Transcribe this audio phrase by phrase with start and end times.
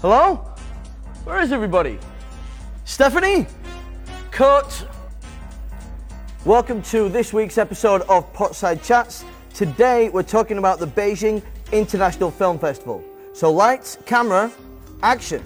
[0.00, 0.36] Hello?
[1.24, 1.98] Where is everybody?
[2.84, 3.48] Stephanie?
[4.30, 4.86] Kurt?
[6.44, 9.24] Welcome to this week's episode of Potside Chats.
[9.54, 11.42] Today we're talking about the Beijing
[11.72, 13.02] International Film Festival.
[13.32, 14.52] So lights, camera,
[15.02, 15.42] action.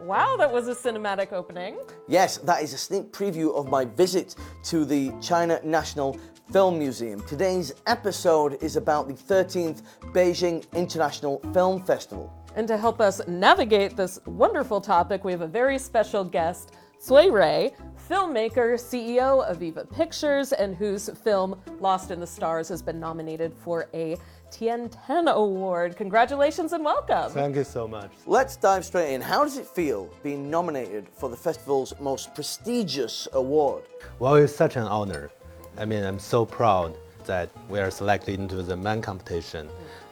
[0.00, 1.76] Wow, that was a cinematic opening.
[2.06, 4.36] Yes, that is a sneak preview of my visit
[4.66, 6.16] to the China National
[6.52, 7.26] Film Museum.
[7.26, 9.82] Today's episode is about the 13th
[10.12, 12.32] Beijing International Film Festival.
[12.56, 16.72] And to help us navigate this wonderful topic, we have a very special guest,
[17.04, 17.70] Cui Rui,
[18.08, 23.52] filmmaker, CEO of Viva Pictures, and whose film Lost in the Stars has been nominated
[23.52, 24.16] for a
[24.52, 25.96] Tiantan Award.
[25.96, 27.32] Congratulations and welcome.
[27.32, 28.12] Thank you so much.
[28.24, 29.20] Let's dive straight in.
[29.20, 33.82] How does it feel being nominated for the festival's most prestigious award?
[34.20, 35.30] Well, it's such an honor.
[35.76, 36.94] I mean, I'm so proud
[37.26, 39.68] that we are selected into the main competition.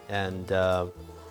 [0.08, 0.86] And uh,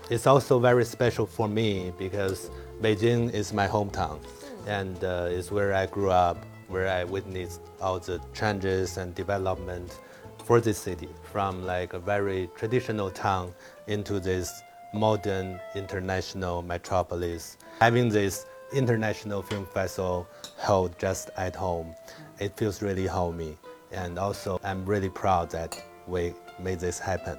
[0.09, 2.49] it's also very special for me because
[2.81, 4.19] Beijing is my hometown
[4.67, 9.99] and uh, it's where I grew up, where I witnessed all the changes and development
[10.45, 13.53] for this city from like a very traditional town
[13.87, 14.61] into this
[14.93, 17.57] modern international metropolis.
[17.79, 20.27] Having this international film festival
[20.59, 21.95] held just at home,
[22.39, 23.57] it feels really homey.
[23.91, 27.37] And also, I'm really proud that we made this happen.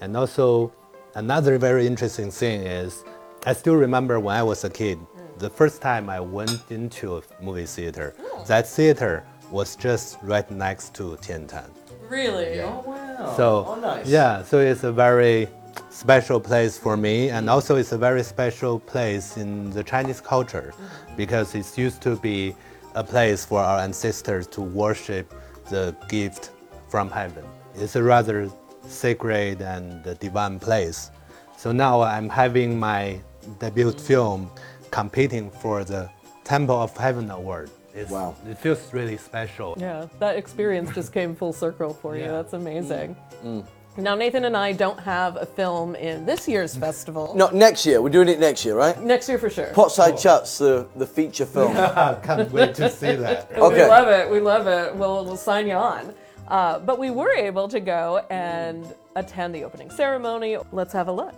[0.00, 0.72] And also,
[1.14, 3.04] another very interesting thing is,
[3.46, 5.38] I still remember when I was a kid, mm.
[5.38, 8.44] the first time I went into a movie theater, oh.
[8.46, 11.70] that theater was just right next to Tiantan.
[12.08, 12.60] Really?
[12.60, 13.34] Oh, wow.
[13.36, 14.06] So oh, nice.
[14.06, 15.48] yeah, so it's a very
[15.90, 20.72] special place for me, and also it's a very special place in the Chinese culture
[20.74, 21.16] mm-hmm.
[21.16, 22.54] because it used to be
[22.94, 25.32] a place for our ancestors to worship
[25.70, 26.50] the gift
[26.88, 27.44] from heaven.
[27.74, 28.50] It's a rather
[28.86, 31.10] sacred and divine place.
[31.56, 33.20] So now I'm having my
[33.58, 34.50] debut film
[34.90, 36.10] competing for the
[36.44, 37.70] Temple of Heaven Award.
[37.94, 38.34] It's, Wow.
[38.48, 39.76] It feels really special.
[39.78, 42.24] Yeah, that experience just came full circle for you.
[42.24, 42.32] Yeah.
[42.32, 43.16] That's amazing.
[43.44, 43.62] Mm.
[43.62, 43.66] Mm.
[43.98, 47.34] Now, Nathan and I don't have a film in this year's festival.
[47.36, 48.00] No, next year.
[48.00, 48.98] We're doing it next year, right?
[49.02, 49.66] Next year for sure.
[49.74, 51.74] Potside Chats, the, the feature film.
[52.22, 53.50] Can't wait to see that.
[53.56, 53.82] Okay.
[53.84, 54.30] We love it.
[54.30, 54.96] We love it.
[54.96, 56.14] We'll, we'll sign you on.
[56.52, 60.58] Uh, but we were able to go and attend the opening ceremony.
[60.70, 61.34] Let's have a look.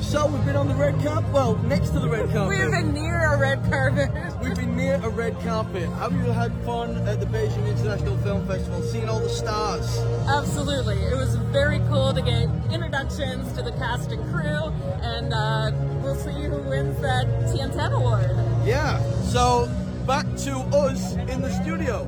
[0.00, 1.30] So we've been on the red carpet.
[1.30, 2.58] Well, next to the red carpet.
[2.58, 4.10] We've been near a red carpet.
[4.84, 5.88] We've near a red carpet.
[5.94, 9.98] Have you had fun at the Beijing International Film Festival, seeing all the stars?
[10.28, 10.96] Absolutely.
[10.96, 16.14] It was very cool to get introductions to the cast and crew, and uh, we'll
[16.16, 18.28] see who wins that Tiantan Award.
[18.66, 19.00] Yeah.
[19.22, 19.70] So
[20.06, 22.06] back to us in the studio.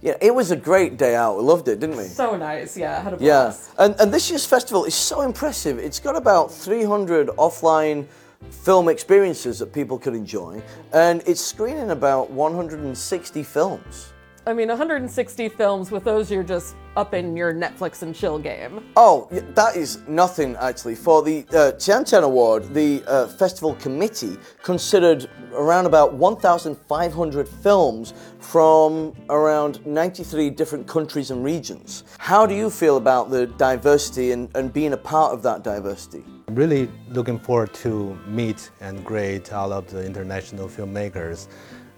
[0.00, 1.36] Yeah, it was a great day out.
[1.36, 2.04] We loved it, didn't we?
[2.04, 2.76] So nice.
[2.76, 3.70] Yeah, had a blast.
[3.76, 5.80] Yeah, and, and this year's festival is so impressive.
[5.80, 8.06] It's got about 300 offline
[8.50, 10.62] film experiences that people could enjoy,
[10.92, 14.14] and it's screening about 160 films.
[14.46, 15.90] I mean, 160 films.
[15.90, 18.84] With those, you're just up in your Netflix and chill game.
[18.94, 20.94] Oh, that is nothing actually.
[20.96, 29.14] For the uh, Tiantan Award, the uh, festival committee considered around about 1,500 films from
[29.30, 32.04] around 93 different countries and regions.
[32.18, 36.22] How do you feel about the diversity and, and being a part of that diversity?
[36.46, 41.48] I'm really looking forward to meet and greet all of the international filmmakers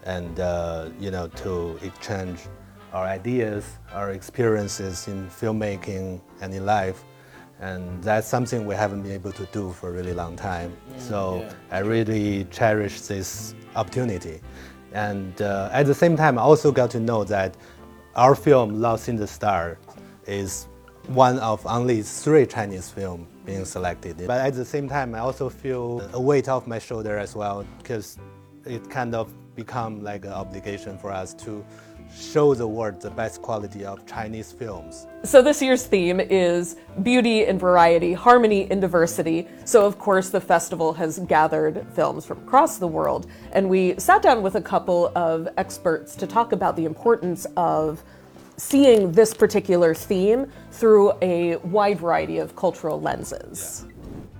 [0.03, 2.39] and uh, you know to exchange
[2.93, 7.03] our ideas, our experiences in filmmaking and in life.
[7.59, 10.77] And that's something we haven't been able to do for a really long time.
[10.97, 14.39] so I really cherish this opportunity.
[14.93, 17.57] And uh, at the same time, I also got to know that
[18.15, 19.77] our film, Lost in the Star,
[20.25, 20.67] is
[21.07, 24.17] one of only three Chinese films being selected.
[24.27, 27.65] But at the same time, I also feel a weight off my shoulder as well
[27.79, 28.19] because
[28.65, 31.65] it kind of become like an obligation for us to
[32.15, 35.07] show the world the best quality of Chinese films.
[35.23, 39.47] So this year's theme is beauty and variety, harmony and diversity.
[39.65, 44.21] So of course the festival has gathered films from across the world and we sat
[44.21, 48.03] down with a couple of experts to talk about the importance of
[48.57, 53.85] seeing this particular theme through a wide variety of cultural lenses.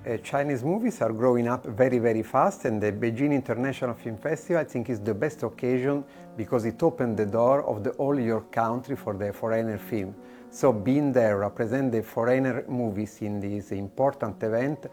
[0.08, 4.62] Uh, Chinese movies are growing up very, very fast, and the Beijing International Film Festival,
[4.62, 6.04] I think, is the best occasion
[6.36, 10.16] because it opened the door of the all your country for the foreigner film.
[10.50, 14.88] So being there, represent the foreigner movies in this important event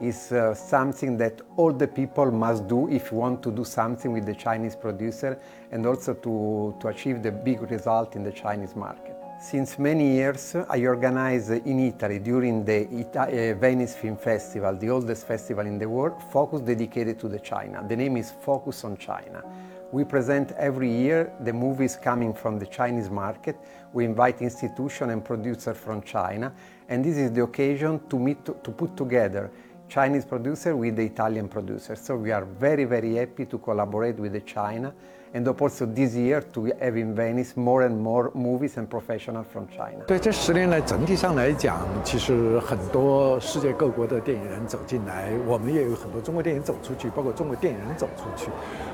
[0.00, 4.12] is uh, something that all the people must do if you want to do something
[4.12, 5.38] with the Chinese producer
[5.72, 9.16] and also to, to achieve the big result in the Chinese market.
[9.40, 14.90] Since many years, I organize in Italy during the Ita- uh, Venice Film Festival, the
[14.90, 17.84] oldest festival in the world, focus dedicated to the China.
[17.88, 19.44] The name is Focus on China.
[19.92, 23.56] We present every year the movies coming from the Chinese market.
[23.92, 26.52] We invite institutions and producers from China,
[26.88, 29.50] and this is the occasion to meet to, to put together
[29.88, 31.96] Chinese producer with the Italian producer.
[31.96, 34.92] So we are very very happy to collaborate with the China
[35.34, 39.66] and also this year to have in Venice more and more movies and professionals from
[39.68, 40.04] China.
[40.06, 48.50] 对这十年来，整体上来讲，其实很多世界各国的电影人走进来，我们也有很多中国电影走出去，包括中国电影人走出去。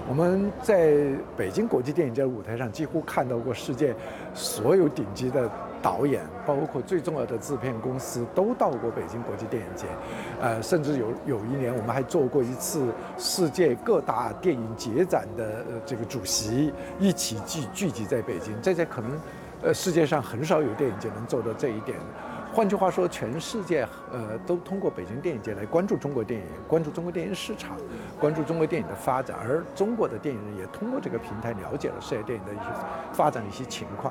[0.08, 0.93] 我们在
[1.37, 3.94] 北京国际电影节舞台上，几乎看到过世界
[4.32, 5.49] 所有顶级的
[5.85, 9.85] 导演，包括最重要的制片公司，都到过北京国际电影节。
[10.41, 18.57] 呃，甚至有有一年，我们还做过一次世界各大电影节展的呃这个主席一起聚聚集在北京。
[18.63, 19.21] 这在可能，
[19.63, 21.99] 呃，世界上很少有电影节能做到这一点。
[22.51, 27.77] 换句话说，全世界呃都通过北京电影节来关注中国电影，关注中国电影市场，
[28.19, 32.63] 关注中国电影的发展，而中国的电影人也通过这个平台了解了世界电影的一些
[33.13, 34.11] 发展的一些情况。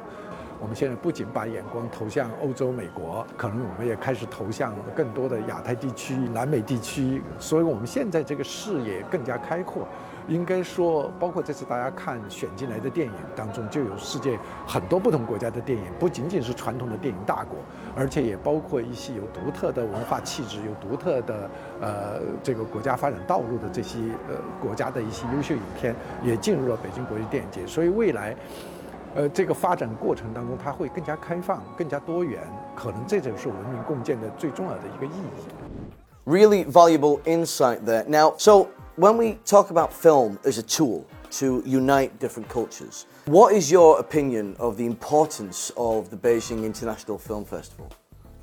[0.63, 9.85] 我们现在不仅把眼光投向欧洲、美国，可能我们也开始投向更多的亚太地区、南美地区，所以我们现在这个视野更加开阔。
[10.29, 17.57] 应该说，包括这次大家看选进来的电影当中，就有世界很多不同国家的电影，不仅仅是传统的电影大国，
[17.93, 21.49] 而且也包括一些有独特的文化气质、有独特的
[21.81, 23.99] 呃这个国家发展道路的这些
[24.29, 25.93] 呃国家的一些优秀影片，
[26.23, 27.67] 也进入了北京国际电影节。
[27.67, 28.33] 所以未来，
[29.14, 32.42] 呃这个发展过程当中，它会更加开放、更加多元，
[32.76, 35.92] 可能这就是文明共建的最重要的一个意义。
[36.24, 38.04] Really valuable insight there.
[38.06, 41.04] Now, so when we talk about film as a tool
[41.38, 47.18] to unite different cultures, what is your opinion of the importance of the Beijing International
[47.18, 47.88] Film Festival?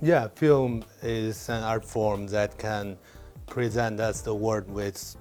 [0.02, 2.98] Yeah, film is an art form that can
[3.48, 5.16] present us the world with,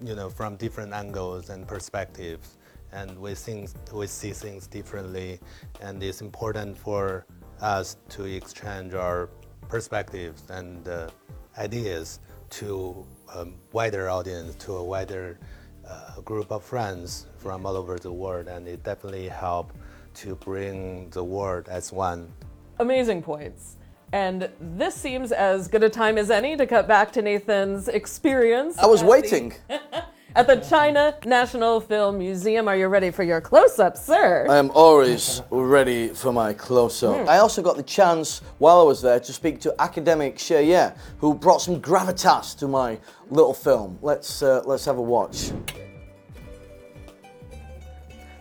[0.00, 2.55] you know, from different angles and perspectives,
[2.91, 5.39] and we think we see things differently,
[5.81, 7.25] and it's important for
[7.61, 9.29] us to exchange our
[9.67, 11.09] perspectives and uh,
[11.57, 12.19] ideas
[12.49, 13.05] to
[13.35, 15.39] a wider audience, to a wider
[15.87, 19.73] uh, group of friends from all over the world, and it definitely help
[20.13, 22.31] to bring the world as one
[22.79, 23.77] Amazing points.
[24.13, 28.77] And this seems as good a time as any to cut back to Nathan's experience.
[28.77, 29.53] I was at the- waiting.
[30.35, 32.67] at the China National Film Museum.
[32.67, 34.45] Are you ready for your close up, sir?
[34.49, 37.27] I am always ready for my close up.
[37.27, 41.33] I also got the chance while I was there to speak to academic Xie who
[41.33, 43.97] brought some gravitas to my little film.
[44.01, 45.51] Let's uh, let's have a watch.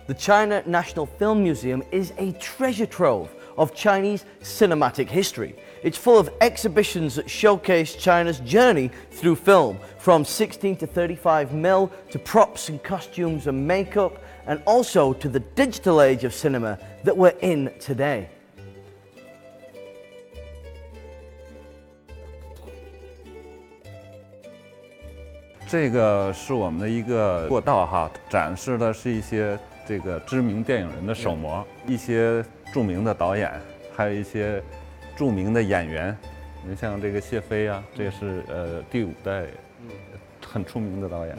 [0.06, 5.56] The China National Film Museum is a treasure trove of Chinese cinematic history.
[5.83, 11.89] It's full of exhibitions that showcase China's journey through film, from 16 to 35 mil
[12.11, 14.13] to props and costumes and makeup,
[14.47, 18.27] and also to the digital age of cinema that we're in today.
[25.67, 33.49] 这个是我们的一个过道哈，展示的是一些这个知名电影人的手模，一些着名的导演，
[33.95, 34.61] 还有一些
[35.16, 36.16] 著名的演员。
[36.68, 39.46] 你像这个谢飞啊，这是呃第五代
[40.44, 41.38] 很出名的导演。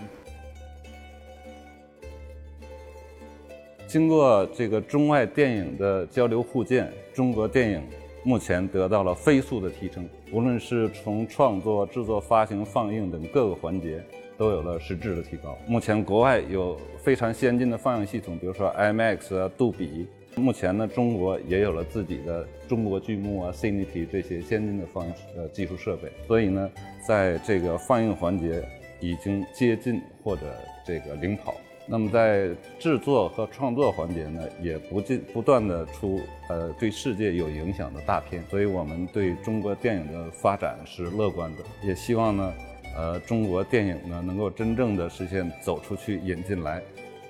[3.86, 7.84] 经过这个中外电影的交流互鉴，中国电影
[8.24, 14.04] 目前得到了飞速的提升，无论是从创作、制作、发行、放映等各个环节，
[14.38, 15.58] 都有了实质的提高。
[15.68, 20.08] 目前国外有非常先进的放映系统，比如说 IMAX 啊、杜比。
[20.38, 26.70] 目前呢，中国也有了自己的中国剧目啊、Cinity 这些先进的放映呃技术设备，所以呢，
[27.08, 28.64] 在这个放映环节
[29.00, 30.44] 已经接近或者
[30.86, 31.56] 这个领跑。
[31.90, 42.54] 那么在制作和创作环节呢，也不进不断的出呃对世界有影响的大片，所以我们对中国电影的发展是乐观的，也希望呢，
[42.96, 46.82] 呃中国电影呢能够真正的实现走出去、引进来，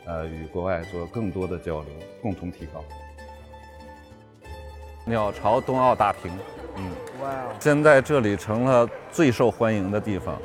[0.07, 2.85] 呃与国外做更多的交流，共同提高。
[5.05, 6.31] 鸟巢冬奥大屏，
[6.77, 10.41] 嗯，哇，现在这里成了最受欢迎的地方。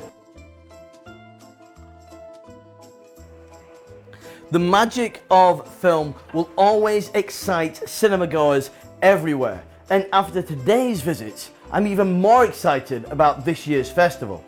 [4.50, 8.68] The magic of film will always excite cinemagoers
[9.00, 9.58] everywhere.
[9.90, 14.40] And after today's visit, I'm even more excited about this year's festival.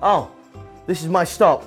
[0.00, 0.28] Oh,
[0.86, 1.62] this is my stop.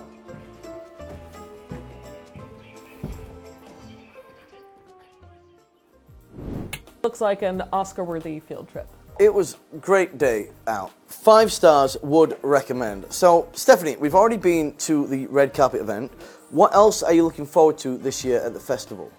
[7.02, 8.86] Looks like an Oscar worthy field trip.
[9.18, 10.92] It was a great day out.
[11.08, 13.12] Five stars would recommend.
[13.12, 16.12] So, Stephanie, we've already been to the red carpet event.
[16.50, 19.10] What else are you looking forward to this year at the festival?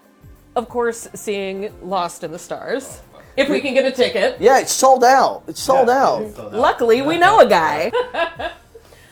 [0.56, 3.02] Of course, seeing Lost in the Stars.
[3.36, 4.40] If we can get a ticket.
[4.40, 5.42] Yeah, it's sold out.
[5.46, 6.52] It's sold out.
[6.54, 7.92] Luckily, we know a guy.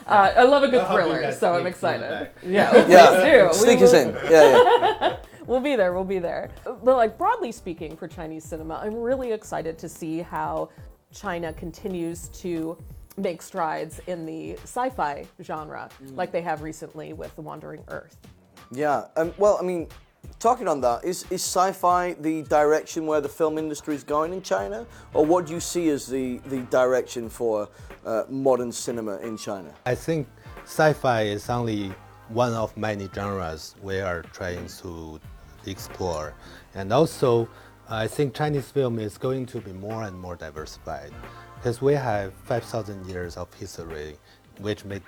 [0.04, 2.28] Uh, I love a good thriller, so I'm excited.
[2.44, 3.66] Yeah, Yeah, please do.
[3.66, 4.14] We sneak us will- in.
[4.30, 5.16] Yeah, yeah.
[5.46, 5.92] We'll be there.
[5.92, 6.50] We'll be there.
[6.64, 10.70] But like broadly speaking, for Chinese cinema, I'm really excited to see how
[11.12, 12.76] China continues to
[13.16, 18.16] make strides in the sci-fi genre, like they have recently with The Wandering Earth.
[18.70, 19.04] Yeah.
[19.16, 19.88] Um, well, I mean,
[20.38, 24.40] talking on that, is, is sci-fi the direction where the film industry is going in
[24.40, 27.68] China, or what do you see as the, the direction for
[28.06, 29.74] uh, modern cinema in China?
[29.84, 30.26] I think
[30.64, 31.92] sci-fi is only
[32.32, 35.20] one of many genres we are trying to
[35.66, 36.34] explore,
[36.74, 37.48] and also
[37.88, 41.12] I think Chinese film is going to be more and more diversified
[41.56, 44.16] because we have 5,000 years of history,
[44.60, 45.02] which make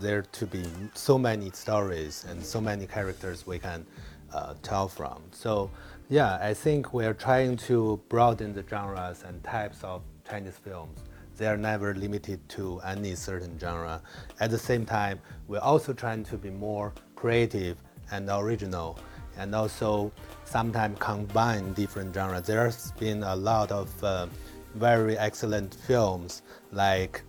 [0.00, 0.64] there to be
[0.94, 3.86] so many stories and so many characters we can
[4.32, 5.22] uh, tell from.
[5.30, 5.70] So
[6.08, 11.00] yeah, I think we are trying to broaden the genres and types of Chinese films.
[11.42, 14.00] They are never limited to any certain genre.
[14.38, 15.18] At the same time,
[15.48, 17.82] we're also trying to be more creative
[18.12, 18.96] and original,
[19.36, 20.12] and also
[20.44, 22.46] sometimes combine different genres.
[22.46, 24.28] There's been a lot of uh,
[24.76, 27.22] very excellent films, like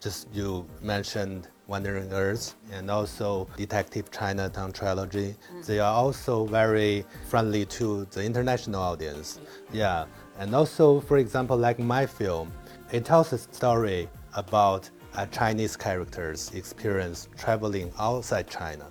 [0.00, 5.36] just you mentioned Wandering Earth and also Detective Chinatown trilogy.
[5.66, 9.38] They are also very friendly to the international audience.
[9.70, 10.06] Yeah,
[10.38, 12.50] and also, for example, like my film,
[12.92, 18.86] it tells a story about a Chinese character's experience traveling outside China,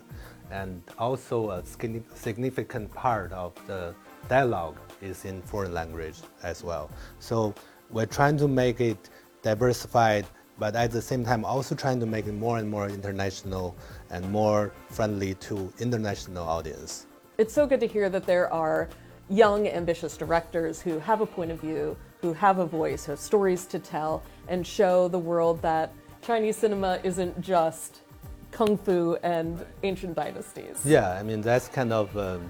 [0.51, 3.93] and also a significant part of the
[4.29, 6.89] dialogue is in foreign language as well.
[7.19, 7.53] So
[7.89, 9.09] we're trying to make it
[9.41, 10.25] diversified,
[10.57, 13.75] but at the same time also trying to make it more and more international
[14.09, 17.05] and more friendly to international audience.
[17.37, 18.89] It's so good to hear that there are
[19.29, 23.19] young, ambitious directors who have a point of view, who have a voice, who have
[23.19, 28.01] stories to tell, and show the world that Chinese cinema isn't just
[28.51, 30.81] kung fu and ancient dynasties.
[30.83, 32.41] Yeah, I mean that's kind of a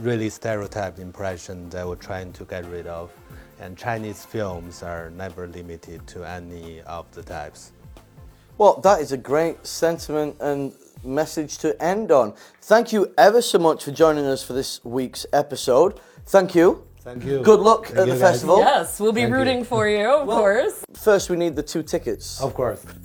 [0.00, 3.10] really stereotyped impression that we're trying to get rid of.
[3.58, 7.72] And Chinese films are never limited to any of the types.
[8.58, 10.72] Well, that is a great sentiment and
[11.04, 12.34] message to end on.
[12.62, 16.00] Thank you ever so much for joining us for this week's episode.
[16.26, 16.85] Thank you.
[17.06, 17.40] Thank you.
[17.40, 18.32] Good luck Thank at you, the guys.
[18.32, 18.58] festival.
[18.58, 19.36] Yes, we'll be Thank you.
[19.36, 20.84] rooting for you, of course.
[20.94, 22.40] First, we need the two tickets.
[22.40, 22.84] Of course.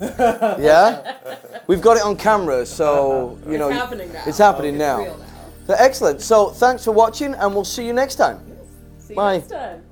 [0.58, 1.18] Yeah?
[1.68, 3.50] We've got it on camera, so, uh-huh.
[3.52, 3.68] you know.
[3.68, 4.22] It's happening now.
[4.26, 4.98] It's happening now.
[4.98, 5.26] real now.
[5.68, 6.20] So, excellent.
[6.20, 8.40] So, thanks for watching, and we'll see you next time.
[8.98, 9.36] See you Bye.
[9.36, 9.84] next time.